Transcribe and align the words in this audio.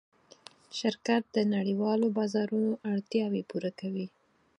شرکت 0.79 1.23
د 1.35 1.37
نړۍوالو 1.53 2.07
بازارونو 2.17 2.71
اړتیاوې 2.91 3.41
پوره 3.49 3.71
کوي. 3.79 4.07